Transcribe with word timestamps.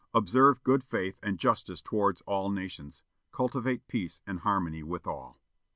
Observe 0.15 0.63
good 0.63 0.83
faith 0.83 1.19
and 1.21 1.37
justice 1.37 1.79
towards 1.79 2.21
all 2.21 2.49
nations. 2.49 3.03
Cultivate 3.31 3.87
peace 3.87 4.19
and 4.25 4.39
harmony 4.39 4.81
with 4.81 5.05
all." 5.05 5.39